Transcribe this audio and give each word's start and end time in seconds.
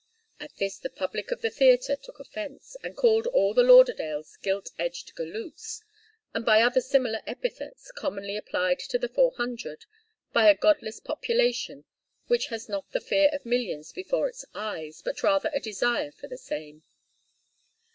At 0.39 0.55
this 0.57 0.79
the 0.79 0.89
public 0.89 1.29
of 1.29 1.41
the 1.41 1.51
theatre 1.51 1.95
took 1.95 2.19
offence, 2.19 2.75
and 2.83 2.97
called 2.97 3.27
all 3.27 3.53
the 3.53 3.61
Lauderdales 3.61 4.35
gilt 4.41 4.71
edged 4.79 5.13
galoots, 5.13 5.83
and 6.33 6.43
by 6.43 6.63
other 6.63 6.81
similar 6.81 7.19
epithets 7.27 7.91
commonly 7.91 8.35
applied 8.35 8.79
to 8.79 8.97
the 8.97 9.07
Four 9.09 9.33
Hundred 9.37 9.85
by 10.33 10.49
a 10.49 10.57
godless 10.57 10.99
population 10.99 11.85
which 12.25 12.47
has 12.47 12.67
not 12.67 12.91
the 12.93 12.99
fear 12.99 13.29
of 13.31 13.45
millions 13.45 13.91
before 13.91 14.27
its 14.27 14.43
eyes, 14.55 15.03
but 15.03 15.21
rather 15.21 15.51
a 15.53 15.59
desire 15.59 16.11
for 16.11 16.27
the 16.27 16.37
same. 16.39 16.81